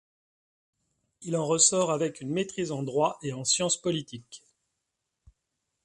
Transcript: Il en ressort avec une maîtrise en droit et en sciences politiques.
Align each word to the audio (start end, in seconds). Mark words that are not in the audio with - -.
Il 1.21 1.35
en 1.37 1.45
ressort 1.45 1.91
avec 1.91 2.21
une 2.21 2.31
maîtrise 2.31 2.71
en 2.71 2.81
droit 2.81 3.19
et 3.21 3.33
en 3.33 3.43
sciences 3.43 3.79
politiques. 3.79 4.43